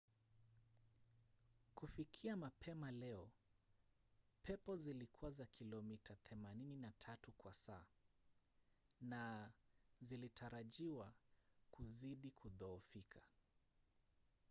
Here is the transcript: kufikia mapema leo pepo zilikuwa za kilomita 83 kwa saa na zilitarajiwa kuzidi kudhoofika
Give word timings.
kufikia 1.75 2.35
mapema 2.37 2.91
leo 2.91 3.31
pepo 4.43 4.75
zilikuwa 4.77 5.31
za 5.31 5.45
kilomita 5.45 6.13
83 6.33 7.17
kwa 7.37 7.53
saa 7.53 7.85
na 9.01 9.51
zilitarajiwa 10.01 11.13
kuzidi 11.71 12.31
kudhoofika 12.31 13.21